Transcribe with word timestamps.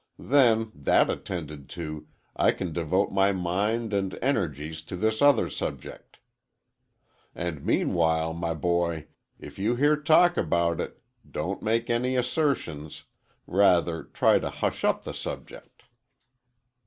Then, 0.17 0.71
that 0.73 1.11
attended 1.11 1.69
to, 1.77 2.07
I 2.35 2.53
can 2.53 2.73
devote 2.73 3.11
my 3.11 3.31
mind 3.31 3.93
and 3.93 4.17
energies 4.19 4.81
to 4.85 4.95
this 4.95 5.21
other 5.21 5.47
subject. 5.47 6.17
And 7.35 7.63
meanwhile, 7.63 8.33
my 8.33 8.55
boy, 8.55 9.09
if 9.39 9.59
you 9.59 9.75
hear 9.75 9.95
talk 9.95 10.37
about 10.37 10.81
it, 10.81 10.99
don't 11.29 11.61
make 11.61 11.91
any 11.91 12.15
assertions,—rather, 12.15 14.05
try 14.05 14.39
to 14.39 14.49
hush 14.49 14.83
up 14.83 15.03
the 15.03 15.13
subject." 15.13 15.83